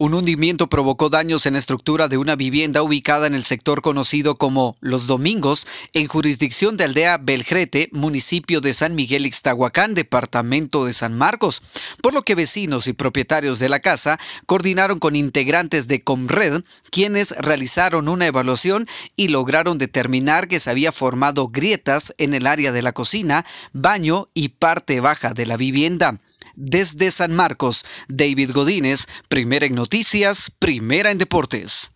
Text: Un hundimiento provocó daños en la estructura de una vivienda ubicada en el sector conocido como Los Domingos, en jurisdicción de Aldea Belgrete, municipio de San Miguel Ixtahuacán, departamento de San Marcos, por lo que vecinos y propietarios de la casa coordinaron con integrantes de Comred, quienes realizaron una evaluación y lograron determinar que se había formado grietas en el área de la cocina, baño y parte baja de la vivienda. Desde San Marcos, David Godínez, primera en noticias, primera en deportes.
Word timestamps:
Un 0.00 0.14
hundimiento 0.14 0.68
provocó 0.68 1.08
daños 1.08 1.44
en 1.44 1.54
la 1.54 1.58
estructura 1.58 2.06
de 2.06 2.18
una 2.18 2.36
vivienda 2.36 2.84
ubicada 2.84 3.26
en 3.26 3.34
el 3.34 3.44
sector 3.44 3.82
conocido 3.82 4.36
como 4.36 4.76
Los 4.80 5.08
Domingos, 5.08 5.66
en 5.92 6.06
jurisdicción 6.06 6.76
de 6.76 6.84
Aldea 6.84 7.18
Belgrete, 7.18 7.88
municipio 7.90 8.60
de 8.60 8.74
San 8.74 8.94
Miguel 8.94 9.26
Ixtahuacán, 9.26 9.94
departamento 9.94 10.84
de 10.84 10.92
San 10.92 11.18
Marcos, 11.18 11.60
por 12.00 12.14
lo 12.14 12.22
que 12.22 12.36
vecinos 12.36 12.86
y 12.86 12.92
propietarios 12.92 13.58
de 13.58 13.68
la 13.68 13.80
casa 13.80 14.20
coordinaron 14.46 15.00
con 15.00 15.16
integrantes 15.16 15.88
de 15.88 16.00
Comred, 16.00 16.62
quienes 16.92 17.32
realizaron 17.32 18.08
una 18.08 18.28
evaluación 18.28 18.86
y 19.16 19.30
lograron 19.30 19.78
determinar 19.78 20.46
que 20.46 20.60
se 20.60 20.70
había 20.70 20.92
formado 20.92 21.48
grietas 21.48 22.14
en 22.18 22.34
el 22.34 22.46
área 22.46 22.70
de 22.70 22.82
la 22.82 22.92
cocina, 22.92 23.44
baño 23.72 24.28
y 24.32 24.50
parte 24.50 25.00
baja 25.00 25.34
de 25.34 25.46
la 25.46 25.56
vivienda. 25.56 26.16
Desde 26.60 27.12
San 27.12 27.36
Marcos, 27.36 27.84
David 28.08 28.50
Godínez, 28.50 29.06
primera 29.28 29.64
en 29.64 29.76
noticias, 29.76 30.50
primera 30.58 31.12
en 31.12 31.18
deportes. 31.18 31.92